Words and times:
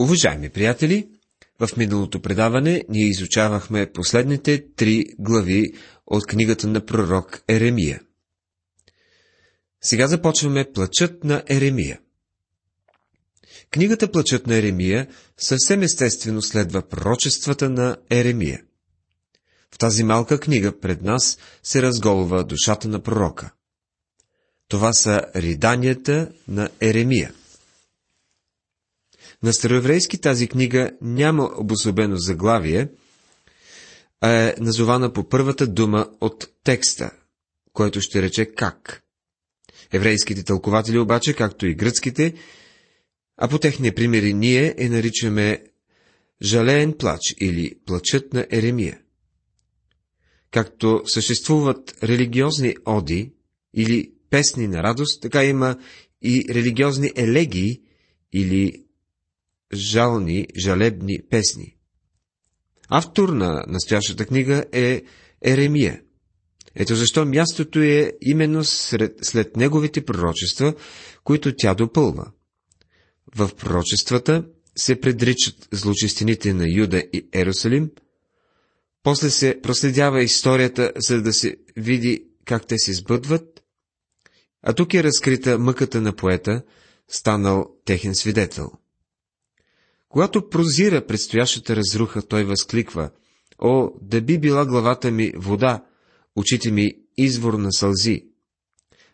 Уважаеми 0.00 0.48
приятели, 0.50 1.08
в 1.60 1.76
миналото 1.76 2.22
предаване 2.22 2.84
ние 2.88 3.08
изучавахме 3.08 3.92
последните 3.92 4.64
три 4.76 5.04
глави 5.18 5.64
от 6.06 6.26
книгата 6.26 6.66
на 6.66 6.86
пророк 6.86 7.42
Еремия. 7.48 8.00
Сега 9.82 10.06
започваме 10.06 10.72
Плачът 10.72 11.24
на 11.24 11.42
Еремия. 11.48 12.00
Книгата 13.70 14.10
Плачът 14.10 14.46
на 14.46 14.56
Еремия 14.56 15.08
съвсем 15.38 15.82
естествено 15.82 16.42
следва 16.42 16.88
пророчествата 16.88 17.70
на 17.70 17.96
Еремия. 18.10 18.62
В 19.74 19.78
тази 19.78 20.04
малка 20.04 20.40
книга 20.40 20.80
пред 20.80 21.02
нас 21.02 21.38
се 21.62 21.82
разголва 21.82 22.44
душата 22.44 22.88
на 22.88 23.02
пророка. 23.02 23.52
Това 24.68 24.92
са 24.92 25.22
риданията 25.36 26.32
на 26.48 26.68
Еремия– 26.80 27.34
на 29.44 29.52
староеврейски 29.52 30.18
тази 30.18 30.48
книга 30.48 30.90
няма 31.00 31.50
обособено 31.56 32.16
заглавие, 32.16 32.88
а 34.20 34.30
е 34.30 34.54
назована 34.60 35.12
по 35.12 35.28
първата 35.28 35.66
дума 35.66 36.08
от 36.20 36.46
текста, 36.62 37.10
който 37.72 38.00
ще 38.00 38.22
рече 38.22 38.46
как. 38.46 39.02
Еврейските 39.92 40.44
тълкователи 40.44 40.98
обаче, 40.98 41.34
както 41.34 41.66
и 41.66 41.74
гръцките, 41.74 42.34
а 43.36 43.48
по 43.48 43.58
техния 43.58 43.94
примери 43.94 44.34
ние 44.34 44.74
е 44.78 44.88
наричаме 44.88 45.64
жалеен 46.42 46.92
плач 46.92 47.20
или 47.40 47.78
плачът 47.86 48.32
на 48.32 48.46
Еремия. 48.50 49.00
Както 50.50 51.02
съществуват 51.06 51.96
религиозни 52.02 52.76
оди 52.86 53.32
или 53.74 54.12
песни 54.30 54.68
на 54.68 54.82
радост, 54.82 55.22
така 55.22 55.44
има 55.44 55.76
и 56.22 56.44
религиозни 56.50 57.10
елегии 57.16 57.80
или 58.32 58.83
жални, 59.72 60.46
жалебни 60.56 61.18
песни. 61.30 61.76
Автор 62.88 63.28
на 63.28 63.64
настоящата 63.68 64.26
книга 64.26 64.64
е 64.72 65.02
Еремия. 65.44 66.00
Ето 66.74 66.94
защо 66.94 67.26
мястото 67.26 67.78
е 67.80 68.12
именно 68.20 68.64
сред, 68.64 69.18
след 69.22 69.56
неговите 69.56 70.04
пророчества, 70.04 70.74
които 71.24 71.56
тя 71.56 71.74
допълва. 71.74 72.32
В 73.36 73.50
пророчествата 73.56 74.44
се 74.76 75.00
предричат 75.00 75.68
злочистините 75.72 76.54
на 76.54 76.64
Юда 76.68 76.98
и 77.12 77.28
Ерусалим, 77.32 77.90
после 79.02 79.30
се 79.30 79.60
проследява 79.62 80.22
историята, 80.22 80.92
за 80.96 81.22
да 81.22 81.32
се 81.32 81.56
види 81.76 82.24
как 82.44 82.66
те 82.66 82.78
се 82.78 82.92
сбъдват, 82.92 83.62
а 84.62 84.72
тук 84.72 84.94
е 84.94 85.02
разкрита 85.02 85.58
мъката 85.58 86.00
на 86.00 86.16
поета, 86.16 86.62
станал 87.08 87.66
техен 87.84 88.14
свидетел– 88.14 88.70
когато 90.14 90.48
прозира 90.48 91.06
предстоящата 91.06 91.76
разруха, 91.76 92.22
той 92.22 92.44
възкликва, 92.44 93.10
О, 93.58 93.90
да 94.02 94.20
би 94.20 94.38
била 94.38 94.66
главата 94.66 95.10
ми 95.10 95.32
вода, 95.36 95.84
очите 96.36 96.70
ми 96.70 96.92
извор 97.16 97.54
на 97.54 97.72
сълзи. 97.72 98.26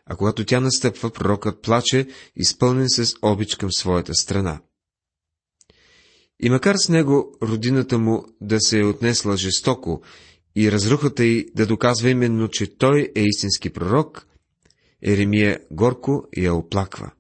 А 0.06 0.16
когато 0.16 0.44
тя 0.44 0.60
настъпва, 0.60 1.10
пророкът 1.10 1.62
плаче, 1.62 2.06
изпълнен 2.36 2.88
с 2.88 3.14
обич 3.22 3.56
към 3.56 3.72
своята 3.72 4.14
страна. 4.14 4.60
И 6.40 6.50
макар 6.50 6.76
с 6.76 6.88
него 6.88 7.36
родината 7.42 7.98
му 7.98 8.24
да 8.40 8.60
се 8.60 8.80
е 8.80 8.84
отнесла 8.84 9.36
жестоко 9.36 10.02
и 10.56 10.72
разрухата 10.72 11.24
й 11.24 11.46
да 11.54 11.66
доказва 11.66 12.10
именно, 12.10 12.48
че 12.48 12.76
той 12.76 13.12
е 13.14 13.22
истински 13.22 13.70
пророк, 13.70 14.26
Еремия 15.02 15.60
горко 15.70 16.24
я 16.36 16.54
оплаква. 16.54 17.10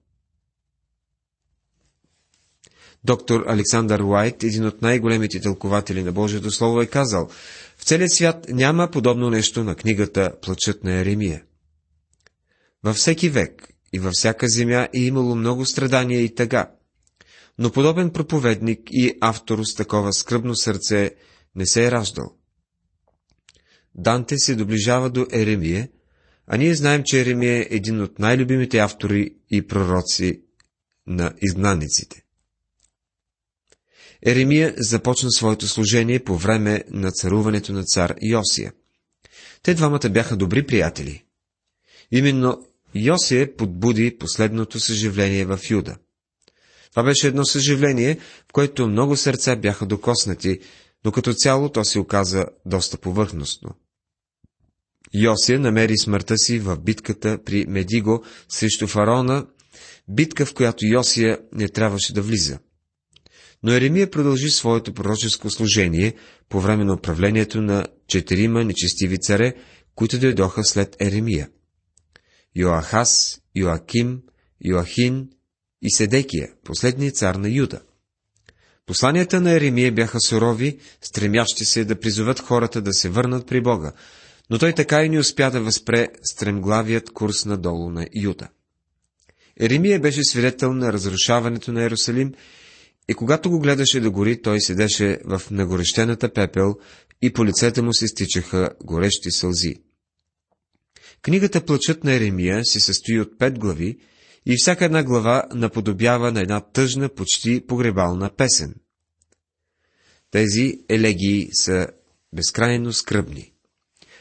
Доктор 3.04 3.44
Александър 3.48 4.00
Уайт, 4.00 4.42
един 4.42 4.66
от 4.66 4.82
най-големите 4.82 5.40
тълкователи 5.40 6.02
на 6.02 6.12
Божието 6.12 6.50
Слово, 6.50 6.80
е 6.80 6.86
казал, 6.86 7.28
в 7.76 7.84
целия 7.84 8.10
свят 8.10 8.46
няма 8.48 8.90
подобно 8.90 9.30
нещо 9.30 9.64
на 9.64 9.74
книгата 9.74 10.32
Плачът 10.42 10.84
на 10.84 10.94
Еремия. 10.94 11.42
Във 12.84 12.96
всеки 12.96 13.28
век 13.28 13.68
и 13.92 13.98
във 13.98 14.12
всяка 14.12 14.48
земя 14.48 14.88
е 14.94 15.00
имало 15.00 15.34
много 15.34 15.66
страдания 15.66 16.20
и 16.20 16.34
тъга, 16.34 16.70
но 17.58 17.72
подобен 17.72 18.10
проповедник 18.10 18.80
и 18.90 19.14
автор 19.20 19.64
с 19.64 19.74
такова 19.74 20.12
скръбно 20.12 20.56
сърце 20.56 21.10
не 21.56 21.66
се 21.66 21.86
е 21.86 21.90
раждал. 21.90 22.34
Данте 23.94 24.38
се 24.38 24.54
доближава 24.54 25.10
до 25.10 25.26
Еремия, 25.32 25.88
а 26.46 26.56
ние 26.56 26.74
знаем, 26.74 27.02
че 27.04 27.20
Еремия 27.20 27.56
е 27.56 27.66
един 27.70 28.00
от 28.00 28.18
най-любимите 28.18 28.78
автори 28.78 29.34
и 29.50 29.66
пророци 29.66 30.42
на 31.06 31.32
изгнаниците. 31.42 32.24
Еремия 34.26 34.74
започна 34.76 35.30
своето 35.30 35.68
служение 35.68 36.24
по 36.24 36.36
време 36.36 36.84
на 36.90 37.10
царуването 37.10 37.72
на 37.72 37.84
цар 37.84 38.14
Йосия. 38.22 38.72
Те 39.62 39.74
двамата 39.74 40.08
бяха 40.10 40.36
добри 40.36 40.66
приятели. 40.66 41.24
Именно 42.12 42.66
Йосия 42.94 43.56
подбуди 43.56 44.16
последното 44.18 44.80
съживление 44.80 45.44
в 45.44 45.60
Юда. 45.70 45.96
Това 46.90 47.02
беше 47.02 47.28
едно 47.28 47.44
съживление, 47.44 48.18
в 48.48 48.52
което 48.52 48.88
много 48.88 49.16
сърца 49.16 49.56
бяха 49.56 49.86
докоснати, 49.86 50.58
но 51.04 51.12
като 51.12 51.34
цяло 51.34 51.68
то 51.68 51.84
се 51.84 51.98
оказа 51.98 52.46
доста 52.66 52.98
повърхностно. 52.98 53.70
Йосия 55.14 55.60
намери 55.60 55.98
смъртта 55.98 56.38
си 56.38 56.58
в 56.58 56.76
битката 56.76 57.38
при 57.44 57.66
Медиго 57.66 58.24
срещу 58.48 58.86
фараона, 58.86 59.46
битка, 60.08 60.46
в 60.46 60.54
която 60.54 60.86
Йосия 60.86 61.38
не 61.52 61.68
трябваше 61.68 62.12
да 62.12 62.22
влиза. 62.22 62.58
Но 63.62 63.72
Еремия 63.72 64.10
продължи 64.10 64.50
своето 64.50 64.92
пророческо 64.92 65.50
служение 65.50 66.14
по 66.48 66.60
време 66.60 66.84
на 66.84 66.94
управлението 66.94 67.62
на 67.62 67.86
четирима 68.06 68.64
нечестиви 68.64 69.18
царе, 69.18 69.54
които 69.94 70.18
дойдоха 70.18 70.64
след 70.64 70.96
Еремия. 71.00 71.48
Йоахас, 72.56 73.40
Йоаким, 73.56 74.22
Йоахин 74.64 75.28
и 75.82 75.90
Седекия, 75.90 76.48
последният 76.64 77.16
цар 77.16 77.34
на 77.34 77.48
Юда. 77.48 77.80
Посланията 78.86 79.40
на 79.40 79.52
Еремия 79.52 79.92
бяха 79.92 80.20
сурови, 80.20 80.78
стремящи 81.02 81.64
се 81.64 81.84
да 81.84 82.00
призоват 82.00 82.40
хората 82.40 82.82
да 82.82 82.92
се 82.92 83.08
върнат 83.08 83.46
при 83.46 83.60
Бога, 83.60 83.92
но 84.50 84.58
той 84.58 84.72
така 84.72 85.02
и 85.04 85.08
не 85.08 85.18
успя 85.18 85.50
да 85.50 85.60
възпре 85.60 86.08
стремглавият 86.22 87.10
курс 87.10 87.44
надолу 87.44 87.90
на 87.90 88.06
Юда. 88.14 88.48
Еремия 89.60 90.00
беше 90.00 90.24
свидетел 90.24 90.72
на 90.72 90.92
разрушаването 90.92 91.72
на 91.72 91.82
Иерусалим 91.82 92.32
и 93.10 93.14
когато 93.14 93.50
го 93.50 93.60
гледаше 93.60 94.00
да 94.00 94.10
гори, 94.10 94.42
той 94.42 94.60
седеше 94.60 95.18
в 95.24 95.42
нагорещената 95.50 96.32
пепел 96.32 96.74
и 97.22 97.32
по 97.32 97.44
лицето 97.44 97.82
му 97.82 97.92
се 97.92 98.08
стичаха 98.08 98.70
горещи 98.84 99.30
сълзи. 99.30 99.74
Книгата 101.22 101.64
Плачът 101.64 102.04
на 102.04 102.12
Еремия 102.12 102.64
се 102.64 102.80
състои 102.80 103.20
от 103.20 103.38
пет 103.38 103.58
глави 103.58 103.98
и 104.46 104.56
всяка 104.58 104.84
една 104.84 105.04
глава 105.04 105.44
наподобява 105.54 106.32
на 106.32 106.40
една 106.40 106.60
тъжна, 106.60 107.08
почти 107.08 107.66
погребална 107.66 108.30
песен. 108.36 108.74
Тези 110.30 110.80
елегии 110.88 111.48
са 111.52 111.88
безкрайно 112.32 112.92
скръбни. 112.92 113.52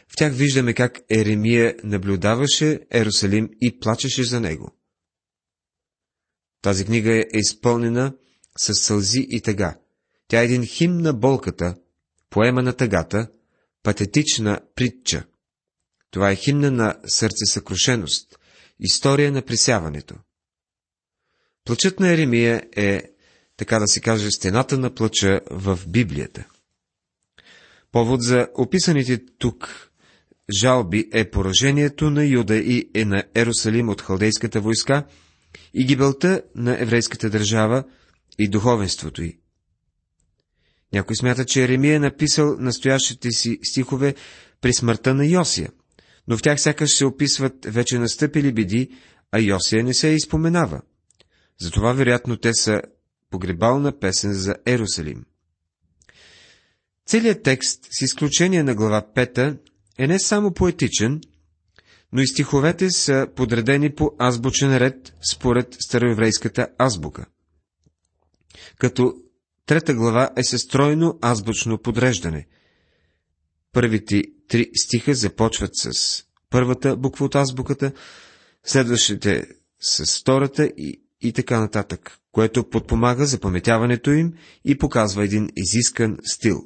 В 0.08 0.16
тях 0.18 0.34
виждаме 0.34 0.74
как 0.74 1.00
Еремия 1.10 1.76
наблюдаваше 1.84 2.80
Ерусалим 2.92 3.50
и 3.62 3.80
плачеше 3.80 4.24
за 4.24 4.40
него. 4.40 4.72
Тази 6.62 6.86
книга 6.86 7.18
е 7.18 7.26
изпълнена 7.34 8.14
с 8.60 8.74
сълзи 8.76 9.28
и 9.30 9.42
тъга. 9.42 9.76
Тя 10.28 10.42
е 10.42 10.46
един 10.46 10.66
хим 10.66 10.98
на 10.98 11.14
болката, 11.14 11.76
поема 12.30 12.62
на 12.62 12.74
тъгата, 12.74 13.28
патетична 13.84 14.60
притча. 14.76 15.24
Това 16.12 16.32
е 16.32 16.36
химна 16.36 16.72
на 16.72 16.96
сърцесъкрушеност, 17.08 18.40
история 18.80 19.32
на 19.32 19.42
присяването. 19.42 20.16
Плачът 21.66 22.00
на 22.00 22.10
Еремия 22.10 22.64
е, 22.76 23.04
така 23.58 23.80
да 23.80 23.88
се 23.88 24.02
каже, 24.02 24.32
стената 24.32 24.78
на 24.78 24.96
плача 24.96 25.42
в 25.52 25.80
Библията. 25.88 26.46
Повод 27.92 28.22
за 28.24 28.48
описаните 28.58 29.26
тук 29.38 29.90
жалби 30.54 31.10
е 31.14 31.30
поражението 31.30 32.10
на 32.10 32.26
Юда 32.26 32.56
и 32.56 32.90
е 32.96 33.06
на 33.06 33.24
Ерусалим 33.36 33.90
от 33.90 34.02
халдейската 34.02 34.62
войска 34.62 35.06
и 35.74 35.86
гибелта 35.86 36.42
на 36.56 36.82
еврейската 36.82 37.30
държава 37.30 37.84
и 38.40 38.48
духовенството 38.48 39.22
й. 39.22 39.38
Някой 40.94 41.16
смята, 41.16 41.46
че 41.46 41.64
Еремия 41.64 41.96
е 41.96 42.00
написал 42.00 42.56
настоящите 42.60 43.32
си 43.32 43.60
стихове 43.64 44.16
при 44.62 44.74
смъртта 44.74 45.14
на 45.14 45.26
Йосия, 45.26 45.72
но 46.28 46.38
в 46.38 46.42
тях 46.42 46.62
сякаш 46.62 46.92
се 46.92 47.06
описват 47.06 47.66
вече 47.66 48.00
настъпили 48.00 48.54
беди, 48.54 48.90
а 49.32 49.40
Йосия 49.40 49.84
не 49.84 49.94
се 49.94 50.08
изпоменава. 50.08 50.82
Затова, 51.60 51.94
вероятно, 51.94 52.38
те 52.38 52.54
са 52.54 52.82
погребална 53.30 54.00
песен 54.00 54.34
за 54.34 54.56
Ерусалим. 54.66 55.26
Целият 57.06 57.44
текст, 57.44 57.88
с 57.92 58.02
изключение 58.02 58.64
на 58.64 58.76
глава 58.76 59.08
5, 59.16 59.58
е 59.98 60.08
не 60.08 60.20
само 60.20 60.54
поетичен, 60.54 61.22
но 62.14 62.22
и 62.22 62.28
стиховете 62.28 62.92
са 62.92 63.28
подредени 63.36 63.96
по 63.96 64.12
азбучен 64.20 64.78
ред 64.78 65.14
според 65.32 65.78
староеврейската 65.80 66.68
азбука– 66.78 67.26
като 68.78 69.14
трета 69.66 69.94
глава 69.94 70.30
е 70.38 70.44
със 70.44 70.62
стройно 70.62 71.20
азбучно 71.22 71.78
подреждане. 71.78 72.48
Първите 73.74 74.24
три 74.48 74.70
стиха 74.76 75.14
започват 75.14 75.72
с 75.74 76.24
първата 76.50 76.98
буква 76.98 77.26
от 77.26 77.36
азбуката, 77.36 77.92
следващите 78.64 79.48
с 79.82 80.20
втората 80.22 80.66
и, 80.78 81.02
и 81.22 81.34
така 81.34 81.60
нататък, 81.60 82.20
което 82.32 82.70
подпомага 82.70 83.26
запаметяването 83.26 84.12
им 84.12 84.34
и 84.66 84.78
показва 84.78 85.24
един 85.24 85.50
изискан 85.56 86.18
стил. 86.24 86.62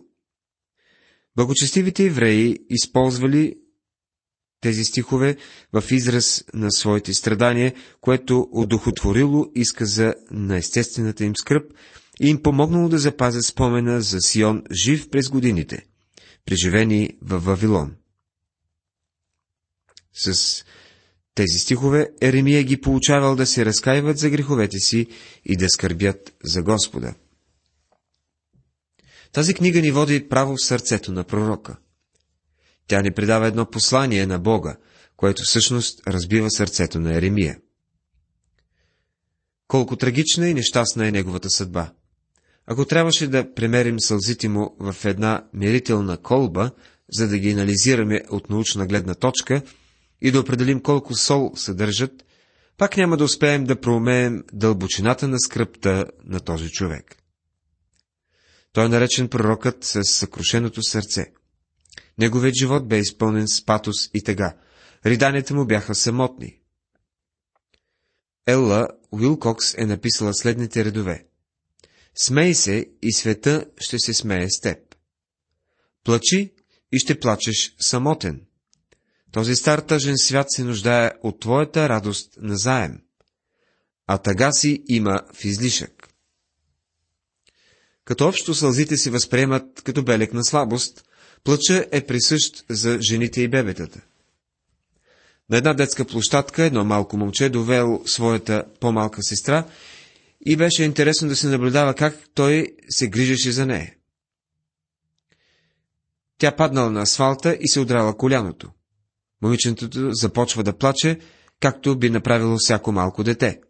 Благочестивите 1.35 2.05
евреи 2.05 2.57
използвали 2.69 3.55
тези 4.63 4.85
стихове 4.85 5.37
в 5.73 5.83
израз 5.91 6.43
на 6.53 6.71
своите 6.71 7.13
страдания, 7.13 7.73
което 8.01 8.49
удохотворило 8.51 9.45
изказа 9.55 10.13
на 10.31 10.57
естествената 10.57 11.23
им 11.23 11.35
скръп 11.35 11.71
и 12.21 12.29
им 12.29 12.41
помогнало 12.41 12.89
да 12.89 12.99
запазят 12.99 13.45
спомена 13.45 14.01
за 14.01 14.21
Сион 14.21 14.63
жив 14.83 15.09
през 15.09 15.29
годините, 15.29 15.85
преживени 16.45 17.09
в 17.21 17.39
Вавилон. 17.39 17.95
С 20.13 20.63
тези 21.35 21.59
стихове 21.59 22.09
Еремия 22.21 22.63
ги 22.63 22.81
получавал 22.81 23.35
да 23.35 23.45
се 23.45 23.65
разкаиват 23.65 24.17
за 24.17 24.29
греховете 24.29 24.79
си 24.79 25.07
и 25.45 25.57
да 25.57 25.69
скърбят 25.69 26.33
за 26.43 26.63
Господа. 26.63 27.13
Тази 29.31 29.53
книга 29.53 29.81
ни 29.81 29.91
води 29.91 30.29
право 30.29 30.55
в 30.55 30.65
сърцето 30.65 31.11
на 31.11 31.23
пророка. 31.23 31.77
Тя 32.87 33.01
ни 33.01 33.11
предава 33.11 33.47
едно 33.47 33.65
послание 33.65 34.25
на 34.25 34.39
Бога, 34.39 34.77
което 35.17 35.43
всъщност 35.43 36.07
разбива 36.07 36.51
сърцето 36.51 36.99
на 36.99 37.17
Еремия. 37.17 37.57
Колко 39.67 39.95
трагична 39.95 40.49
и 40.49 40.53
нещастна 40.53 41.07
е 41.07 41.11
неговата 41.11 41.49
съдба. 41.49 41.91
Ако 42.67 42.85
трябваше 42.85 43.27
да 43.27 43.53
премерим 43.53 43.99
сълзите 43.99 44.49
му 44.49 44.75
в 44.79 44.95
една 45.05 45.47
мерителна 45.53 46.17
колба, 46.17 46.71
за 47.11 47.27
да 47.27 47.37
ги 47.37 47.51
анализираме 47.51 48.21
от 48.29 48.49
научна 48.49 48.87
гледна 48.87 49.15
точка 49.15 49.61
и 50.21 50.31
да 50.31 50.39
определим 50.39 50.81
колко 50.81 51.13
сол 51.13 51.51
съдържат, 51.55 52.25
пак 52.77 52.97
няма 52.97 53.17
да 53.17 53.23
успеем 53.23 53.63
да 53.63 53.81
проумеем 53.81 54.43
дълбочината 54.53 55.27
на 55.27 55.39
скръпта 55.39 56.05
на 56.25 56.39
този 56.39 56.69
човек. 56.69 57.15
Той 58.73 58.85
е 58.85 58.89
наречен 58.89 59.27
пророкът 59.27 59.83
с 59.83 60.03
съкрушеното 60.03 60.83
сърце. 60.83 61.25
Неговият 62.17 62.55
живот 62.55 62.87
бе 62.87 62.97
изпълнен 62.97 63.47
с 63.47 63.65
патос 63.65 64.09
и 64.13 64.23
тега. 64.23 64.55
Риданията 65.05 65.53
му 65.53 65.65
бяха 65.65 65.95
самотни. 65.95 66.59
Елла 68.47 68.87
Уилкокс 69.11 69.77
е 69.77 69.85
написала 69.85 70.33
следните 70.33 70.85
редове. 70.85 71.25
Смей 72.15 72.53
се 72.53 72.89
и 73.01 73.13
света 73.13 73.65
ще 73.77 73.99
се 73.99 74.13
смее 74.13 74.49
с 74.49 74.61
теб. 74.61 74.77
Плачи 76.03 76.53
и 76.91 76.99
ще 76.99 77.19
плачеш 77.19 77.75
самотен. 77.79 78.45
Този 79.31 79.55
стар 79.55 79.79
тъжен 79.79 80.17
свят 80.17 80.51
се 80.51 80.63
нуждае 80.63 81.11
от 81.23 81.39
твоята 81.39 81.89
радост 81.89 82.33
на 82.37 82.57
заем, 82.57 83.01
а 84.07 84.17
тъга 84.17 84.51
си 84.51 84.83
има 84.87 85.21
в 85.33 85.45
излишък. 85.45 86.09
Като 88.05 88.27
общо 88.27 88.53
сълзите 88.53 88.97
се 88.97 89.09
възприемат 89.09 89.81
като 89.81 90.03
белег 90.03 90.33
на 90.33 90.43
слабост, 90.43 91.05
плача 91.43 91.85
е 91.91 92.05
присъщ 92.05 92.65
за 92.69 93.01
жените 93.01 93.41
и 93.41 93.47
бебетата. 93.47 94.01
На 95.49 95.57
една 95.57 95.73
детска 95.73 96.05
площадка 96.05 96.63
едно 96.63 96.83
малко 96.83 97.17
момче 97.17 97.49
довел 97.49 98.01
своята 98.05 98.65
по-малка 98.79 99.23
сестра 99.23 99.67
и 100.45 100.55
беше 100.55 100.83
интересно 100.83 101.27
да 101.27 101.35
се 101.35 101.47
наблюдава 101.47 101.93
как 101.93 102.19
той 102.33 102.67
се 102.89 103.07
грижеше 103.07 103.51
за 103.51 103.65
нея. 103.65 103.93
Тя 106.37 106.55
паднала 106.55 106.91
на 106.91 107.01
асфалта 107.01 107.57
и 107.61 107.67
се 107.67 107.79
удрала 107.79 108.17
коляното. 108.17 108.71
Момиченцето 109.41 110.09
започва 110.13 110.63
да 110.63 110.77
плаче, 110.77 111.19
както 111.59 111.99
би 111.99 112.09
направило 112.09 112.57
всяко 112.57 112.91
малко 112.91 113.23
дете. 113.23 113.61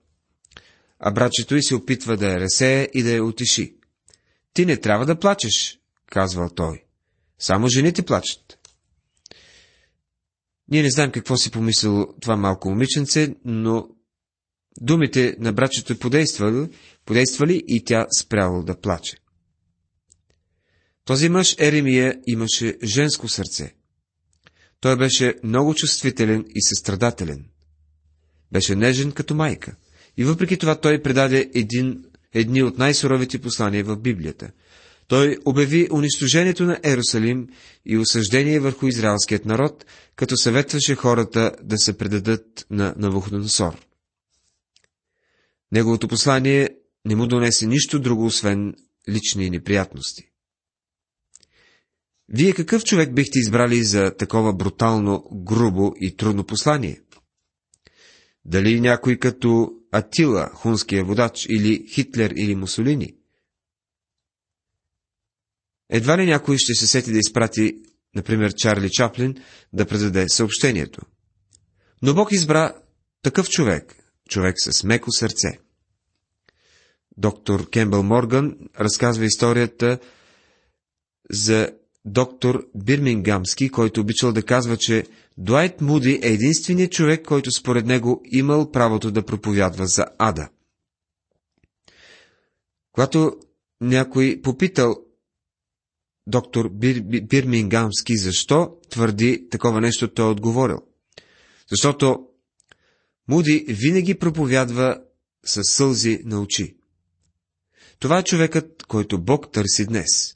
А 0.99 1.11
братчето 1.11 1.55
й 1.55 1.63
се 1.63 1.75
опитва 1.75 2.17
да 2.17 2.31
я 2.31 2.39
разсее 2.39 2.89
и 2.93 3.03
да 3.03 3.11
я 3.11 3.23
утеши. 3.23 3.75
Ти 4.53 4.65
не 4.65 4.77
трябва 4.77 5.05
да 5.05 5.19
плачеш, 5.19 5.79
казвал 6.05 6.49
той. 6.49 6.83
Само 7.39 7.67
жените 7.67 8.05
плачат. 8.05 8.59
Ние 10.67 10.83
не 10.83 10.91
знаем 10.91 11.11
какво 11.11 11.37
си 11.37 11.51
помислило 11.51 12.07
това 12.21 12.35
малко 12.35 12.69
момиченце, 12.69 13.35
но 13.45 13.87
думите 14.81 15.35
на 15.39 15.53
братчето 15.53 15.99
подействали, 15.99 16.69
подействали 17.05 17.63
и 17.67 17.83
тя 17.85 18.07
спряло 18.19 18.63
да 18.63 18.79
плаче. 18.79 19.17
Този 21.05 21.29
мъж 21.29 21.55
Еремия 21.59 22.19
имаше 22.27 22.77
женско 22.83 23.27
сърце. 23.27 23.75
Той 24.79 24.97
беше 24.97 25.35
много 25.43 25.75
чувствителен 25.75 26.45
и 26.49 26.61
състрадателен. 26.63 27.45
Беше 28.51 28.75
нежен 28.75 29.11
като 29.11 29.35
майка. 29.35 29.75
И 30.17 30.23
въпреки 30.23 30.57
това 30.57 30.79
той 30.79 31.01
предаде 31.01 31.51
един, 31.53 32.05
едни 32.33 32.63
от 32.63 32.77
най-суровите 32.77 33.39
послания 33.41 33.83
в 33.83 33.97
Библията. 33.97 34.51
Той 35.13 35.37
обяви 35.45 35.87
унищожението 35.91 36.63
на 36.63 36.79
Ерусалим 36.83 37.47
и 37.85 37.97
осъждение 37.97 38.59
върху 38.59 38.87
израелският 38.87 39.45
народ, 39.45 39.85
като 40.15 40.37
съветваше 40.37 40.95
хората 40.95 41.51
да 41.63 41.77
се 41.77 41.97
предадат 41.97 42.65
на 42.69 42.93
Навуходоносор. 42.97 43.85
Неговото 45.71 46.07
послание 46.07 46.69
не 47.05 47.15
му 47.15 47.27
донесе 47.27 47.67
нищо 47.67 47.99
друго, 47.99 48.25
освен 48.25 48.75
лични 49.09 49.49
неприятности. 49.49 50.29
Вие 52.29 52.53
какъв 52.53 52.83
човек 52.83 53.13
бихте 53.13 53.39
избрали 53.39 53.83
за 53.83 54.11
такова 54.17 54.53
брутално, 54.53 55.23
грубо 55.33 55.93
и 56.01 56.15
трудно 56.15 56.43
послание? 56.43 57.01
Дали 58.45 58.81
някой 58.81 59.17
като 59.17 59.71
Атила, 59.91 60.49
хунския 60.53 61.05
водач, 61.05 61.45
или 61.49 61.85
Хитлер, 61.87 62.33
или 62.35 62.55
Мусолини? 62.55 63.13
Едва 65.95 66.17
ли 66.17 66.25
някой 66.25 66.57
ще 66.57 66.73
се 66.73 66.87
сети 66.87 67.11
да 67.11 67.17
изпрати, 67.17 67.75
например, 68.15 68.53
Чарли 68.53 68.89
Чаплин, 68.91 69.35
да 69.73 69.85
предаде 69.85 70.25
съобщението. 70.29 71.01
Но 72.01 72.13
Бог 72.13 72.31
избра 72.31 72.75
такъв 73.21 73.49
човек, 73.49 73.95
човек 74.29 74.55
с 74.57 74.83
меко 74.83 75.11
сърце. 75.11 75.59
Доктор 77.17 77.69
Кембъл 77.69 78.03
Морган 78.03 78.57
разказва 78.79 79.25
историята 79.25 79.99
за 81.29 81.69
доктор 82.05 82.67
Бирмингамски, 82.75 83.69
който 83.69 84.01
обичал 84.01 84.33
да 84.33 84.43
казва, 84.43 84.77
че 84.77 85.05
Дуайт 85.37 85.81
Муди 85.81 86.19
е 86.23 86.29
единственият 86.33 86.91
човек, 86.91 87.25
който 87.25 87.51
според 87.51 87.85
него 87.85 88.21
имал 88.25 88.71
правото 88.71 89.11
да 89.11 89.25
проповядва 89.25 89.85
за 89.87 90.05
ада. 90.17 90.49
Когато 92.91 93.37
някой 93.81 94.39
попитал 94.43 95.02
доктор 96.27 96.69
Бир, 96.69 97.01
Бирмингамски 97.01 98.17
защо 98.17 98.77
твърди 98.89 99.47
такова 99.49 99.81
нещо, 99.81 100.13
той 100.13 100.25
е 100.25 100.31
отговорил. 100.31 100.77
Защото 101.71 102.27
Муди 103.27 103.65
винаги 103.69 104.19
проповядва 104.19 105.01
със 105.45 105.63
сълзи 105.67 106.19
на 106.25 106.41
очи. 106.41 106.77
Това 107.99 108.19
е 108.19 108.23
човекът, 108.23 108.83
който 108.83 109.21
Бог 109.21 109.51
търси 109.51 109.85
днес. 109.85 110.33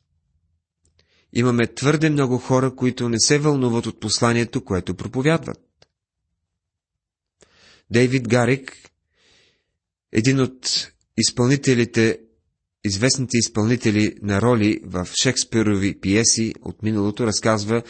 Имаме 1.33 1.73
твърде 1.73 2.09
много 2.09 2.37
хора, 2.37 2.75
които 2.75 3.09
не 3.09 3.19
се 3.19 3.39
вълнуват 3.39 3.85
от 3.85 3.99
посланието, 3.99 4.63
което 4.63 4.95
проповядват. 4.95 5.59
Дейвид 7.91 8.27
Гарик, 8.27 8.77
един 10.11 10.39
от 10.39 10.91
изпълнителите, 11.17 12.19
известните 12.85 13.37
изпълнители 13.37 14.15
на 14.21 14.41
роли 14.41 14.79
в 14.83 15.07
Шекспирови 15.21 15.99
пиеси 15.99 16.53
от 16.61 16.83
миналото, 16.83 17.27
разказва, 17.27 17.81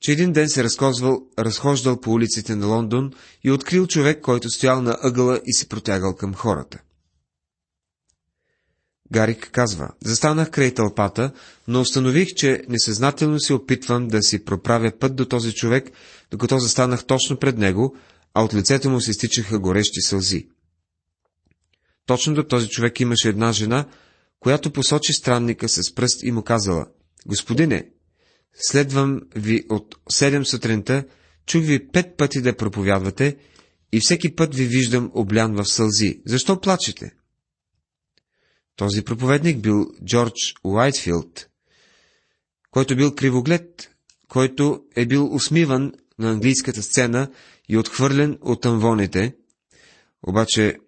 че 0.00 0.12
един 0.12 0.32
ден 0.32 0.48
се 0.48 0.64
разхождал, 0.64 1.22
разхождал 1.38 2.00
по 2.00 2.12
улиците 2.12 2.56
на 2.56 2.66
Лондон 2.66 3.12
и 3.44 3.50
открил 3.50 3.86
човек, 3.86 4.20
който 4.20 4.50
стоял 4.50 4.82
на 4.82 4.98
ъгъла 5.02 5.40
и 5.46 5.52
се 5.52 5.68
протягал 5.68 6.16
към 6.16 6.34
хората. 6.34 6.78
Гарик 9.12 9.50
казва, 9.52 9.88
застанах 10.04 10.50
край 10.50 10.74
тълпата, 10.74 11.32
но 11.68 11.80
установих, 11.80 12.28
че 12.28 12.62
несъзнателно 12.68 13.40
се 13.40 13.54
опитвам 13.54 14.08
да 14.08 14.22
си 14.22 14.44
проправя 14.44 14.92
път 15.00 15.16
до 15.16 15.24
този 15.24 15.54
човек, 15.54 15.90
докато 16.30 16.58
застанах 16.58 17.04
точно 17.04 17.36
пред 17.36 17.58
него, 17.58 17.96
а 18.34 18.44
от 18.44 18.54
лицето 18.54 18.90
му 18.90 19.00
се 19.00 19.12
стичаха 19.12 19.58
горещи 19.58 20.00
сълзи. 20.00 20.48
Точно 22.06 22.34
до 22.34 22.42
този 22.42 22.68
човек 22.68 23.00
имаше 23.00 23.28
една 23.28 23.52
жена, 23.52 23.88
която 24.40 24.72
посочи 24.72 25.12
странника 25.12 25.68
с 25.68 25.94
пръст 25.94 26.22
и 26.22 26.32
му 26.32 26.42
казала, 26.42 26.86
Господине, 27.26 27.90
следвам 28.54 29.20
ви 29.36 29.64
от 29.70 29.96
седем 30.10 30.46
сутринта, 30.46 31.04
чух 31.46 31.62
ви 31.62 31.88
пет 31.88 32.16
пъти 32.16 32.40
да 32.40 32.56
проповядвате 32.56 33.36
и 33.92 34.00
всеки 34.00 34.34
път 34.34 34.54
ви 34.54 34.66
виждам 34.66 35.10
облян 35.14 35.54
в 35.54 35.64
сълзи. 35.64 36.22
Защо 36.26 36.60
плачете? 36.60 37.14
Този 38.76 39.02
проповедник 39.02 39.60
бил 39.60 39.86
Джордж 40.04 40.54
Уайтфилд, 40.64 41.48
който 42.70 42.96
бил 42.96 43.14
кривоглед, 43.14 43.90
който 44.28 44.84
е 44.96 45.06
бил 45.06 45.34
усмиван 45.34 45.92
на 46.18 46.30
английската 46.30 46.82
сцена 46.82 47.30
и 47.68 47.76
отхвърлен 47.76 48.38
от 48.40 48.66
амвоните. 48.66 49.34
Обаче 50.22 50.78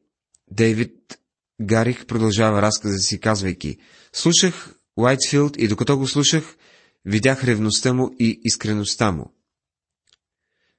Дейвид 0.51 1.19
Гарих 1.63 2.07
продължава 2.07 2.63
разказа 2.63 2.99
си, 2.99 3.21
казвайки, 3.21 3.79
слушах 4.13 4.75
Уайтфилд 4.97 5.57
и 5.57 5.69
докато 5.69 5.99
го 5.99 6.09
слушах, 6.09 6.57
видях 7.05 7.45
ревността 7.45 7.93
му 7.93 8.11
и 8.19 8.41
искреността 8.45 9.13
му. 9.13 9.35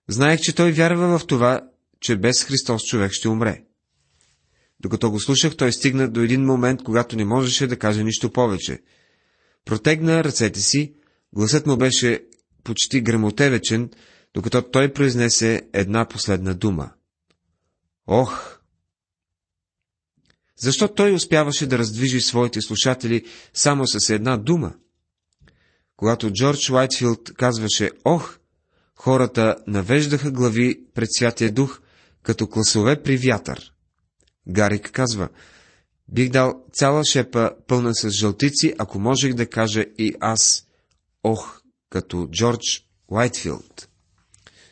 Знаех, 0.09 0.41
че 0.41 0.55
той 0.55 0.71
вярва 0.71 1.19
в 1.19 1.27
това, 1.27 1.61
че 1.99 2.15
без 2.15 2.43
Христос 2.43 2.83
човек 2.83 3.11
ще 3.11 3.29
умре. 3.29 3.63
Докато 4.79 5.11
го 5.11 5.19
слушах, 5.19 5.57
той 5.57 5.73
стигна 5.73 6.09
до 6.09 6.21
един 6.21 6.45
момент, 6.45 6.83
когато 6.83 7.15
не 7.15 7.25
можеше 7.25 7.67
да 7.67 7.79
каже 7.79 8.03
нищо 8.03 8.31
повече. 8.31 8.79
Протегна 9.65 10.23
ръцете 10.23 10.61
си, 10.61 10.93
гласът 11.33 11.65
му 11.65 11.77
беше 11.77 12.25
почти 12.63 13.01
грамотевечен, 13.01 13.89
докато 14.33 14.61
той 14.61 14.93
произнесе 14.93 15.69
една 15.73 16.07
последна 16.07 16.53
дума. 16.53 16.91
Ох! 18.07 18.59
Защо 20.59 20.87
той 20.87 21.13
успяваше 21.13 21.67
да 21.67 21.77
раздвижи 21.77 22.21
своите 22.21 22.61
слушатели 22.61 23.25
само 23.53 23.87
с 23.87 24.09
една 24.09 24.37
дума? 24.37 24.73
Когато 25.97 26.31
Джордж 26.31 26.69
Уайтфилд 26.69 27.33
казваше 27.33 27.91
«Ох!», 28.05 28.37
хората 28.95 29.55
навеждаха 29.67 30.31
глави 30.31 30.81
пред 30.93 31.09
Святия 31.11 31.51
Дух, 31.51 31.81
като 32.23 32.47
класове 32.47 33.03
при 33.03 33.17
вятър. 33.17 33.73
Гарик 34.47 34.91
казва, 34.91 35.29
бих 36.07 36.29
дал 36.29 36.65
цяла 36.73 37.05
шепа 37.05 37.51
пълна 37.67 37.95
с 37.95 38.09
жълтици, 38.09 38.73
ако 38.77 38.99
можех 38.99 39.33
да 39.33 39.49
кажа 39.49 39.85
и 39.97 40.13
аз, 40.19 40.65
ох, 41.23 41.61
като 41.89 42.27
Джордж 42.31 42.87
Уайтфилд. 43.07 43.89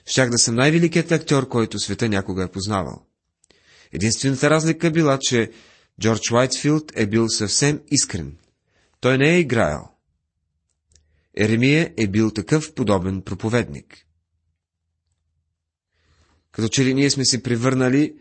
Щях 0.05 0.29
да 0.29 0.37
съм 0.37 0.55
най-великият 0.55 1.11
актьор, 1.11 1.47
който 1.47 1.79
света 1.79 2.09
някога 2.09 2.43
е 2.43 2.51
познавал. 2.51 3.05
Единствената 3.91 4.49
разлика 4.49 4.91
била, 4.91 5.17
че 5.21 5.51
Джордж 6.01 6.31
Уайтфилд 6.31 6.91
е 6.95 7.07
бил 7.07 7.29
съвсем 7.29 7.81
искрен. 7.91 8.37
Той 8.99 9.17
не 9.17 9.35
е 9.35 9.39
играел. 9.39 9.87
Еремия 11.37 11.93
е 11.97 12.07
бил 12.07 12.31
такъв 12.31 12.73
подобен 12.73 13.21
проповедник. 13.21 14.05
Като 16.51 16.67
че 16.67 16.85
ли 16.85 16.93
ние 16.93 17.09
сме 17.09 17.25
се 17.25 17.43
превърнали 17.43 18.15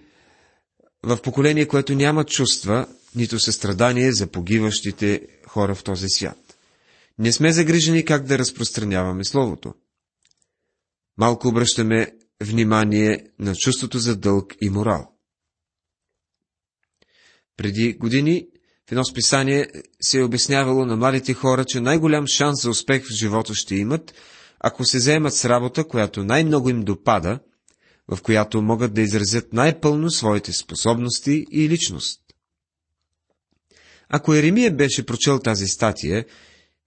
в 1.02 1.22
поколение, 1.22 1.68
което 1.68 1.94
няма 1.94 2.24
чувства, 2.24 2.88
нито 3.14 3.38
състрадание 3.38 4.12
за 4.12 4.26
погиващите 4.26 5.26
хора 5.46 5.74
в 5.74 5.84
този 5.84 6.08
свят. 6.08 6.58
Не 7.18 7.32
сме 7.32 7.52
загрижени 7.52 8.04
как 8.04 8.24
да 8.24 8.38
разпространяваме 8.38 9.24
Словото. 9.24 9.74
Малко 11.18 11.48
обръщаме 11.48 12.12
внимание 12.42 13.26
на 13.38 13.54
чувството 13.54 13.98
за 13.98 14.16
дълг 14.16 14.54
и 14.60 14.70
морал. 14.70 15.11
Преди 17.56 17.92
години 17.92 18.46
в 18.88 18.92
едно 18.92 19.04
списание 19.04 19.68
се 20.00 20.18
е 20.18 20.24
обяснявало 20.24 20.84
на 20.84 20.96
младите 20.96 21.34
хора, 21.34 21.64
че 21.64 21.80
най-голям 21.80 22.26
шанс 22.26 22.62
за 22.62 22.70
успех 22.70 23.04
в 23.04 23.12
живота 23.12 23.54
ще 23.54 23.74
имат, 23.74 24.14
ако 24.60 24.84
се 24.84 24.98
заемат 24.98 25.34
с 25.34 25.44
работа, 25.44 25.84
която 25.84 26.24
най-много 26.24 26.70
им 26.70 26.82
допада– 26.82 27.38
в 28.08 28.22
която 28.22 28.62
могат 28.62 28.94
да 28.94 29.00
изразят 29.00 29.52
най-пълно 29.52 30.10
своите 30.10 30.52
способности 30.52 31.46
и 31.50 31.68
личност. 31.68 32.20
Ако 34.08 34.34
Еремия 34.34 34.70
беше 34.70 35.06
прочел 35.06 35.38
тази 35.38 35.66
статия 35.66 36.24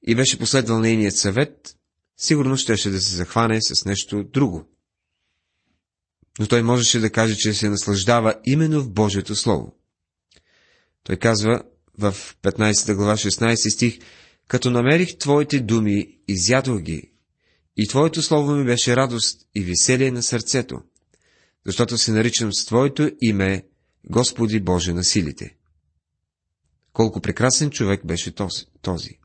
и 0.08 0.16
беше 0.16 0.40
последвал 0.40 0.80
нейният 0.80 1.16
съвет, 1.16 1.76
сигурно 2.18 2.58
щеше 2.58 2.90
да 2.90 3.02
се 3.02 3.16
захване 3.16 3.62
с 3.62 3.86
нещо 3.86 4.24
друго. 4.24 4.66
Но 6.40 6.48
той 6.48 6.64
можеше 6.64 7.00
да 7.00 7.10
каже, 7.10 7.36
че 7.36 7.54
се 7.54 7.70
наслаждава 7.70 8.36
именно 8.46 8.82
в 8.82 8.92
Божието 8.92 9.36
Слово. 9.36 9.75
Той 11.06 11.16
казва 11.16 11.64
в 11.98 12.16
15 12.44 12.96
глава 12.96 13.14
16 13.14 13.70
стих, 13.70 14.00
като 14.48 14.72
намерих 14.72 15.18
Твоите 15.18 15.60
думи, 15.60 16.18
изядох 16.28 16.82
ги, 16.82 17.12
и 17.78 17.88
Твоето 17.88 18.22
Слово 18.22 18.52
ми 18.52 18.66
беше 18.66 18.96
радост 18.96 19.42
и 19.56 19.62
веселие 19.62 20.12
на 20.12 20.24
сърцето 20.24 20.82
защото 21.66 21.98
се 21.98 22.12
наричам 22.12 22.54
с 22.54 22.66
Твоето 22.66 23.12
име, 23.22 23.66
Господи 24.10 24.60
Боже 24.60 24.94
на 24.94 25.04
силите. 25.04 25.56
Колко 26.94 27.22
прекрасен 27.22 27.70
човек 27.70 28.06
беше 28.06 28.34
този. 28.82 29.20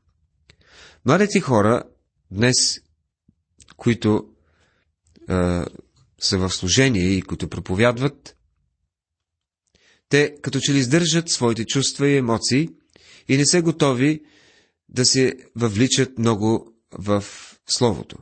Младите 1.05 1.39
хора 1.39 1.83
днес, 2.31 2.81
които 3.77 4.29
е, 5.29 5.33
са 6.21 6.37
в 6.37 6.49
служение 6.49 7.03
и 7.03 7.21
които 7.21 7.49
проповядват, 7.49 8.35
те 10.11 10.35
като 10.41 10.59
че 10.59 10.73
ли 10.73 10.77
издържат 10.77 11.29
своите 11.29 11.65
чувства 11.65 12.07
и 12.07 12.17
емоции 12.17 12.69
и 13.27 13.37
не 13.37 13.45
са 13.45 13.61
готови 13.61 14.25
да 14.89 15.05
се 15.05 15.33
въвличат 15.55 16.17
много 16.17 16.73
в 16.91 17.23
Словото. 17.67 18.17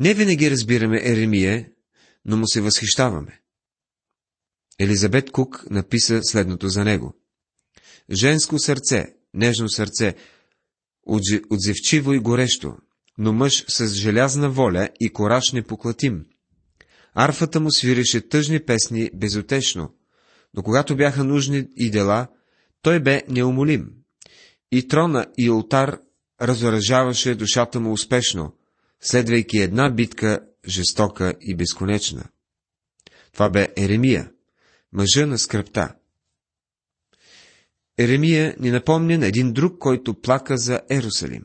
Не 0.00 0.14
винаги 0.14 0.50
разбираме 0.50 1.00
Еремия 1.04 1.72
но 2.24 2.36
му 2.36 2.46
се 2.46 2.60
възхищаваме. 2.60 3.40
Елизабет 4.78 5.30
Кук 5.30 5.66
написа 5.70 6.20
следното 6.22 6.68
за 6.68 6.84
него. 6.84 7.14
Женско 8.10 8.58
сърце, 8.58 9.14
нежно 9.34 9.68
сърце, 9.68 10.14
отзивчиво 11.50 12.12
и 12.12 12.18
горещо, 12.18 12.76
но 13.18 13.32
мъж 13.32 13.64
с 13.68 13.94
желязна 13.94 14.50
воля 14.50 14.88
и 15.00 15.12
кораж 15.12 15.52
непоклатим. 15.52 16.24
Арфата 17.14 17.60
му 17.60 17.70
свиреше 17.70 18.28
тъжни 18.28 18.60
песни 18.60 19.10
безотечно, 19.14 19.94
но 20.54 20.62
когато 20.62 20.96
бяха 20.96 21.24
нужни 21.24 21.66
и 21.76 21.90
дела, 21.90 22.28
той 22.82 23.00
бе 23.00 23.22
неумолим. 23.28 23.90
И 24.72 24.88
трона 24.88 25.26
и 25.38 25.50
ултар 25.50 25.98
разоръжаваше 26.42 27.34
душата 27.34 27.80
му 27.80 27.92
успешно, 27.92 28.56
следвайки 29.00 29.58
една 29.58 29.90
битка 29.90 30.40
жестока 30.68 31.34
и 31.40 31.54
безконечна. 31.54 32.24
Това 33.32 33.50
бе 33.50 33.68
Еремия, 33.76 34.30
мъжа 34.92 35.26
на 35.26 35.38
скръпта. 35.38 35.94
Еремия 37.98 38.56
ни 38.60 38.70
напомня 38.70 39.18
на 39.18 39.26
един 39.26 39.52
друг, 39.52 39.78
който 39.78 40.20
плака 40.20 40.56
за 40.56 40.80
Ерусалим. 40.90 41.44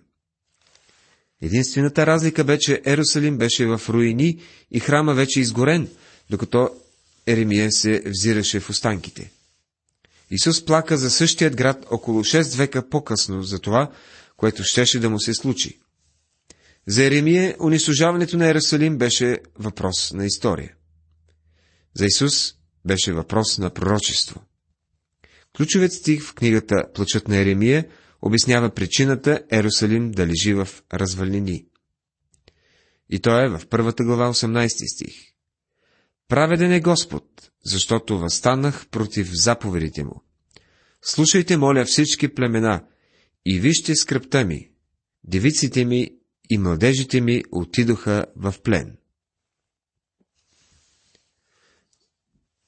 Единствената 1.41 2.05
разлика 2.05 2.43
бе, 2.43 2.59
че 2.59 2.81
Ерусалим 2.85 3.37
беше 3.37 3.65
в 3.65 3.81
руини 3.89 4.39
и 4.71 4.79
храма 4.79 5.13
вече 5.13 5.39
изгорен, 5.39 5.89
докато 6.29 6.69
Еремия 7.27 7.71
се 7.71 8.03
взираше 8.05 8.59
в 8.59 8.69
останките. 8.69 9.31
Исус 10.31 10.65
плака 10.65 10.97
за 10.97 11.09
същият 11.09 11.55
град 11.55 11.85
около 11.91 12.23
6 12.23 12.57
века 12.57 12.89
по-късно 12.89 13.43
за 13.43 13.59
това, 13.59 13.91
което 14.37 14.63
щеше 14.63 14.99
да 14.99 15.09
му 15.09 15.19
се 15.19 15.33
случи. 15.33 15.79
За 16.87 17.03
Еремия 17.03 17.55
унищожаването 17.61 18.37
на 18.37 18.45
Иерусалим 18.45 18.97
беше 18.97 19.39
въпрос 19.59 20.13
на 20.13 20.25
история. 20.25 20.73
За 21.93 22.05
Исус 22.05 22.53
беше 22.85 23.13
въпрос 23.13 23.57
на 23.57 23.69
пророчество. 23.69 24.41
Ключовият 25.57 25.93
стих 25.93 26.23
в 26.23 26.33
книгата 26.33 26.75
Плачът 26.93 27.27
на 27.27 27.37
Еремия 27.37 27.85
обяснява 28.27 28.69
причината 28.69 29.43
Ерусалим 29.51 30.11
да 30.11 30.27
лежи 30.27 30.53
в 30.53 30.67
развалини. 30.93 31.65
И 33.09 33.19
то 33.19 33.39
е 33.39 33.49
в 33.49 33.61
първата 33.69 34.03
глава 34.03 34.33
18 34.33 34.93
стих. 34.95 35.13
Праведен 36.27 36.71
е 36.71 36.79
Господ, 36.79 37.51
защото 37.65 38.19
възстанах 38.19 38.87
против 38.87 39.29
заповедите 39.33 40.03
му. 40.03 40.23
Слушайте, 41.01 41.57
моля, 41.57 41.85
всички 41.85 42.33
племена 42.33 42.83
и 43.45 43.59
вижте 43.59 43.95
скръпта 43.95 44.45
ми. 44.45 44.69
Девиците 45.23 45.85
ми 45.85 46.09
и 46.49 46.57
младежите 46.57 47.21
ми 47.21 47.43
отидоха 47.51 48.25
в 48.35 48.55
плен. 48.63 48.97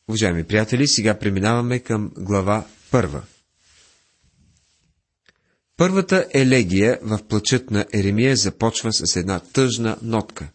Уважаеми 0.08 0.44
приятели, 0.44 0.88
сега 0.88 1.20
преминаваме 1.20 1.80
към 1.80 2.12
глава 2.18 2.68
първа. 2.92 3.24
Първата 5.80 6.28
елегия 6.34 7.00
в 7.02 7.20
плачът 7.28 7.72
на 7.72 7.86
Еремия 7.94 8.36
започва 8.36 8.94
с 8.94 9.16
една 9.16 9.40
тъжна 9.40 9.98
нотка. 10.02 10.52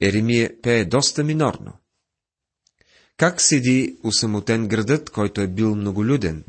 Еремия 0.00 0.60
пее 0.62 0.84
доста 0.84 1.24
минорно. 1.24 1.72
Как 3.16 3.40
седи 3.40 3.96
усамотен 4.02 4.68
градът, 4.68 5.10
който 5.10 5.40
е 5.40 5.46
бил 5.46 5.74
многолюден? 5.74 6.44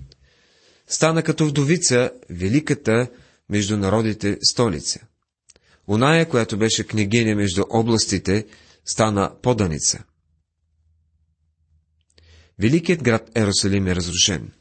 Стана 0.88 1.24
като 1.24 1.46
вдовица 1.46 2.12
великата 2.30 3.08
между 3.50 3.78
народите 3.78 4.38
столица. 4.52 5.00
Оная, 5.88 6.30
която 6.30 6.58
беше 6.58 6.88
княгиня 6.88 7.36
между 7.36 7.64
областите, 7.70 8.46
стана 8.86 9.32
поданица. 9.42 10.04
Великият 12.60 13.04
град 13.04 13.32
Ерусалим 13.36 13.88
е 13.88 13.96
разрушен. 13.96 14.52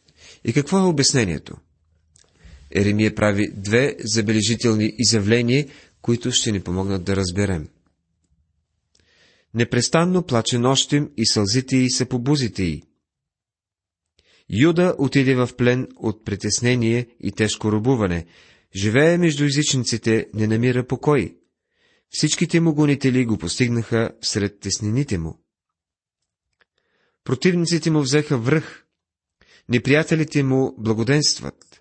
И 0.45 0.53
какво 0.53 0.79
е 0.79 0.83
обяснението? 0.83 1.57
Еремия 2.75 3.15
прави 3.15 3.53
две 3.55 3.97
забележителни 4.05 4.93
изявления, 4.99 5.67
които 6.03 6.31
ще 6.33 6.53
ни 6.53 6.61
помогнат 6.61 7.05
да 7.05 7.17
разберем. 7.17 7.69
Непрестанно 9.55 10.23
плаче 10.23 10.59
нощем 10.59 11.11
и 11.17 11.27
сълзите 11.27 11.77
й 11.77 11.91
са 11.91 12.07
по 12.07 12.19
бузите 12.19 12.63
й. 12.63 12.83
Юда 14.51 14.95
отиде 14.99 15.35
в 15.35 15.51
плен 15.57 15.89
от 15.97 16.25
притеснение 16.25 17.09
и 17.21 17.33
тежко 17.33 17.73
робуване. 17.73 18.27
Живее 18.77 19.19
между 19.19 19.45
езичниците, 19.45 20.27
не 20.35 20.47
намира 20.47 20.87
покой. 20.87 21.37
Всичките 22.11 22.61
му 22.61 22.75
гонители 22.75 23.25
го 23.25 23.39
постигнаха 23.39 24.11
сред 24.23 24.61
теснените 24.61 25.19
му. 25.19 25.39
Противниците 27.25 27.91
му 27.91 28.01
взеха 28.01 28.39
връх. 28.39 28.85
Неприятелите 29.69 30.43
му 30.43 30.75
благоденстват. 30.79 31.72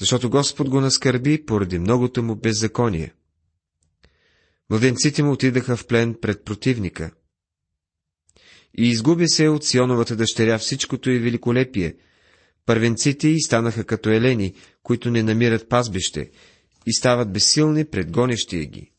Защото 0.00 0.30
Господ 0.30 0.68
го 0.68 0.80
наскърби 0.80 1.44
поради 1.46 1.78
многото 1.78 2.22
му 2.22 2.36
беззаконие. 2.36 3.14
Младенците 4.70 5.22
му 5.22 5.32
отидаха 5.32 5.76
в 5.76 5.86
плен 5.86 6.16
пред 6.20 6.44
противника. 6.44 7.10
И 8.78 8.88
изгуби 8.88 9.28
се 9.28 9.48
от 9.48 9.64
Сионовата 9.64 10.16
дъщеря 10.16 10.58
всичкото 10.58 11.10
и 11.10 11.18
великолепие. 11.18 11.94
Първенците 12.66 13.28
й 13.28 13.40
станаха 13.40 13.84
като 13.84 14.10
елени, 14.10 14.54
които 14.82 15.10
не 15.10 15.22
намират 15.22 15.68
пазбище, 15.68 16.30
и 16.86 16.94
стават 16.94 17.32
безсилни 17.32 17.84
пред 17.84 18.10
гонещия 18.10 18.64
ги. 18.66 18.92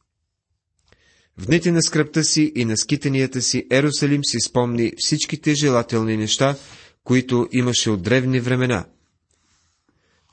В 1.38 1.46
дните 1.46 1.72
на 1.72 1.82
скръпта 1.82 2.24
си 2.24 2.52
и 2.56 2.66
на 2.66 2.78
скитанията 2.78 3.42
си 3.42 3.68
Ерусалим 3.72 4.24
си 4.24 4.38
спомни 4.40 4.92
всичките 4.98 5.54
желателни 5.54 6.18
неща, 6.18 6.56
които 7.04 7.48
имаше 7.52 7.90
от 7.90 8.02
древни 8.02 8.40
времена. 8.40 8.86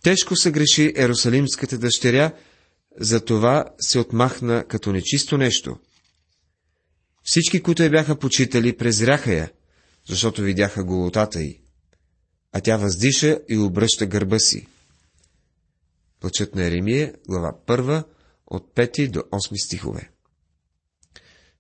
Тежко 0.05 0.37
се 0.37 0.51
греши 0.51 0.93
Ерусалимската 0.97 1.79
дъщеря, 1.79 2.33
затова 3.01 3.65
се 3.81 3.99
отмахна 3.99 4.65
като 4.69 4.93
нечисто 4.93 5.39
нещо. 5.39 5.79
Всички, 7.23 7.63
които 7.63 7.83
я 7.83 7.91
бяха 7.91 8.19
почитали, 8.19 8.77
презряха 8.77 9.33
я, 9.33 9.51
защото 10.09 10.43
видяха 10.43 10.85
голотата 10.85 11.43
й. 11.43 11.61
А 12.53 12.61
тя 12.61 12.77
въздиша 12.77 13.39
и 13.49 13.59
обръща 13.59 14.07
гърба 14.07 14.39
си. 14.39 14.67
Плачът 16.21 16.55
на 16.55 16.65
Еремия, 16.65 17.15
глава 17.29 17.53
1, 17.67 18.05
от 18.47 18.75
5 18.75 19.11
до 19.11 19.21
8 19.21 19.65
стихове. 19.67 20.11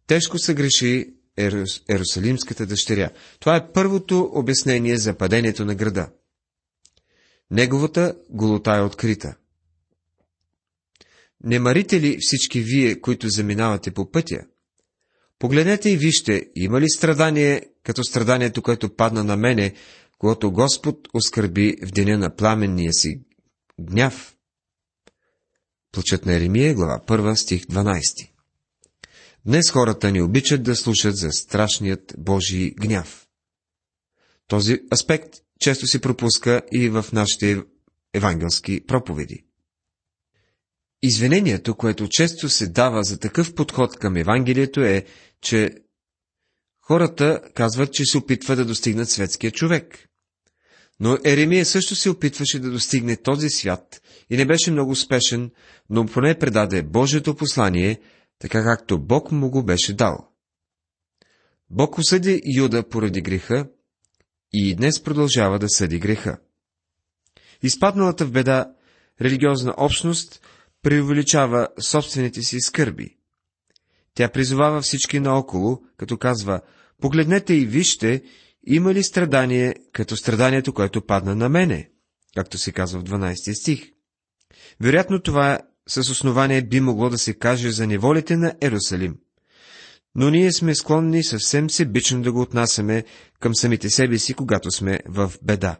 Тежко 0.07 0.39
се 0.39 0.55
греши 0.55 1.15
Ерус, 1.39 1.81
Ерусалимската 1.89 2.67
дъщеря. 2.67 3.11
Това 3.41 3.57
е 3.57 3.73
първото 3.73 4.31
обяснение 4.35 4.97
за 4.97 5.15
падението 5.15 5.65
на 5.65 5.75
града. 5.75 6.09
Неговата 7.54 8.16
голота 8.30 8.76
е 8.76 8.80
открита. 8.80 9.37
Не 11.44 11.58
марите 11.58 12.00
ли 12.00 12.18
всички 12.20 12.61
вие, 12.61 13.00
които 13.00 13.28
заминавате 13.28 13.90
по 13.90 14.11
пътя? 14.11 14.46
Погледнете 15.38 15.90
и 15.90 15.96
вижте, 15.96 16.50
има 16.54 16.80
ли 16.80 16.90
страдание, 16.90 17.66
като 17.82 18.04
страданието, 18.04 18.62
което 18.62 18.96
падна 18.96 19.25
на 19.25 19.37
мене, 19.37 19.75
когато 20.18 20.52
Господ 20.52 21.08
оскърби 21.14 21.76
в 21.82 21.90
деня 21.90 22.18
на 22.18 22.37
пламенния 22.37 22.92
си 22.92 23.20
гняв? 23.80 24.37
Плачът 25.92 26.26
на 26.26 26.34
Еремия, 26.34 26.75
глава 26.75 27.00
1, 27.06 27.34
стих 27.34 27.62
12. 27.66 28.28
Днес 29.46 29.70
хората 29.70 30.11
ни 30.11 30.23
обичат 30.23 30.62
да 30.62 30.76
слушат 30.76 31.16
за 31.16 31.32
страшният 31.32 32.14
Божий 32.18 32.70
гняв. 32.70 33.26
Този 34.49 34.80
аспект 34.92 35.34
често 35.64 35.87
се 35.87 36.00
пропуска 36.00 36.62
и 36.73 36.88
в 36.88 37.06
нашите 37.12 37.62
евангелски 38.14 38.87
проповеди. 38.87 39.44
Извинението, 41.02 41.75
което 41.75 42.08
често 42.08 42.49
се 42.49 42.67
дава 42.67 43.02
за 43.02 43.19
такъв 43.19 43.54
подход 43.54 43.97
към 43.97 44.17
Евангелието 44.17 44.80
е, 44.80 45.04
че 45.41 45.71
хората 46.80 47.41
казват, 47.54 47.93
че 47.93 48.04
се 48.04 48.19
опитва 48.19 48.56
да 48.56 48.65
достигнат 48.65 49.10
светския 49.10 49.50
човек. 49.50 50.08
Но 51.00 51.19
Еремия 51.25 51.67
също 51.67 51.97
се 51.97 52.10
опитваше 52.10 52.58
да 52.58 52.71
достигне 52.71 53.17
този 53.17 53.49
свят 53.49 54.02
и 54.30 54.36
не 54.36 54.47
беше 54.47 54.71
много 54.71 54.91
успешен, 54.91 55.50
но 55.91 56.06
поне 56.06 56.39
предаде 56.39 56.82
Божието 56.82 57.36
послание, 57.36 58.00
така 58.39 58.65
както 58.65 58.99
Бог 58.99 59.32
му 59.32 59.50
го 59.50 59.65
беше 59.65 59.93
дал. 59.93 60.28
Бог 61.71 61.99
осъди 61.99 62.43
Юда 62.56 62.89
поради 62.89 63.21
греха 63.21 63.67
и 64.56 64.75
днес 64.75 65.02
продължава 65.02 65.58
да 65.58 65.69
съди 65.69 65.99
греха. 65.99 66.38
Изпадналата 67.62 68.26
в 68.26 68.30
беда 68.30 68.67
религиозна 69.21 69.75
общност 69.76 70.40
преувеличава 70.82 71.69
собствените 71.80 72.43
си 72.43 72.60
скърби. 72.60 73.17
Тя 74.14 74.28
призовава 74.28 74.80
всички 74.80 75.21
наоколо, 75.21 75.82
като 75.97 76.19
казва, 76.19 76.60
погледнете 77.00 77.54
и 77.54 77.67
вижте, 77.67 78.23
има 78.67 78.95
ли 78.95 79.02
страдание, 79.02 79.75
като 79.93 80.17
страданието, 80.17 80.73
което 80.73 81.06
падна 81.06 81.34
на 81.34 81.49
мене, 81.49 81.90
както 82.36 82.58
се 82.58 82.73
казва 82.73 83.00
в 83.00 83.04
12 83.04 83.60
стих. 83.60 83.90
Вероятно 84.80 85.23
това 85.23 85.58
с 85.88 85.99
основание 85.99 86.62
би 86.62 86.80
могло 86.80 87.10
да 87.10 87.19
се 87.19 87.34
каже 87.34 87.71
за 87.71 87.86
неволите 87.86 88.36
на 88.36 88.54
Ерусалим. 88.60 89.17
Но 90.15 90.31
ние 90.31 90.53
сме 90.53 90.75
склонни 90.75 91.25
съвсем 91.25 91.71
себично 91.71 92.23
да 92.23 92.33
го 92.33 92.41
отнасяме 92.41 93.05
към 93.41 93.55
самите 93.55 93.91
себе 93.91 94.19
си, 94.19 94.35
когато 94.35 94.71
сме 94.71 95.00
в 95.07 95.33
беда. 95.43 95.77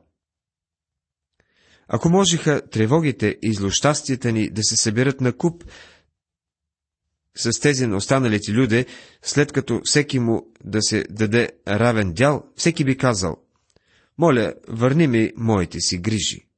Ако 1.89 2.09
можеха 2.09 2.63
тревогите 2.71 3.39
и 3.43 3.55
злощастията 3.55 4.33
ни 4.33 4.51
да 4.51 4.63
се 4.63 4.77
съберат 4.77 5.21
на 5.21 5.33
куп 5.33 5.65
с 7.37 7.61
тези 7.61 7.87
на 7.87 7.97
останалите 7.97 8.53
люди, 8.53 8.87
след 9.23 9.53
като 9.53 9.81
всеки 9.85 10.19
му 10.19 10.53
да 10.65 10.83
се 10.83 11.05
даде 11.11 11.51
равен 11.69 12.13
дял, 12.13 12.45
всеки 12.57 12.85
би 12.85 12.97
казал, 12.97 13.37
моля, 14.19 14.55
върни 14.69 15.07
ми 15.07 15.33
моите 15.37 15.81
си 15.81 15.99
грижи. 15.99 16.49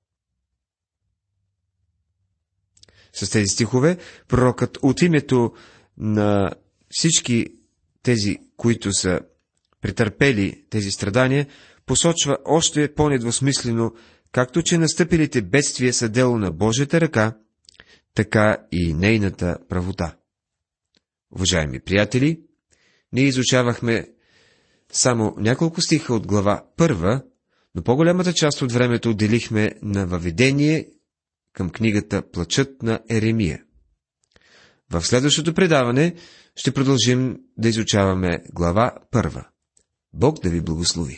С 3.12 3.30
тези 3.30 3.46
стихове 3.46 3.98
пророкът 4.28 4.78
от 4.82 5.02
името 5.02 5.52
на 5.96 6.50
всички 6.90 7.46
тези, 8.06 8.36
които 8.56 8.92
са 8.92 9.20
претърпели 9.80 10.64
тези 10.70 10.90
страдания, 10.90 11.46
посочва 11.86 12.38
още 12.44 12.94
по-недвусмислено 12.94 13.92
както 14.32 14.62
че 14.62 14.78
настъпилите 14.78 15.42
бедствия 15.42 15.92
са 15.92 16.08
дело 16.08 16.38
на 16.38 16.52
Божията 16.52 17.00
ръка, 17.00 17.36
така 18.14 18.56
и 18.72 18.94
нейната 18.94 19.58
правота. 19.68 20.16
Уважаеми 21.34 21.80
приятели, 21.80 22.40
ние 23.12 23.24
изучавахме 23.24 24.08
само 24.92 25.34
няколко 25.38 25.80
стиха 25.80 26.14
от 26.14 26.26
глава 26.26 26.64
първа, 26.76 27.22
но 27.74 27.82
по-голямата 27.82 28.32
част 28.32 28.62
от 28.62 28.72
времето 28.72 29.10
отделихме 29.10 29.72
на 29.82 30.06
въведение 30.06 30.88
към 31.52 31.70
книгата 31.70 32.30
Плачът 32.30 32.82
на 32.82 33.00
Еремия. 33.10 33.65
В 34.92 35.02
следващото 35.02 35.54
предаване 35.54 36.14
ще 36.56 36.74
продължим 36.74 37.36
да 37.58 37.68
изучаваме 37.68 38.38
глава 38.54 38.92
първа. 39.10 39.44
Бог 40.12 40.42
да 40.42 40.50
ви 40.50 40.60
благослови! 40.60 41.14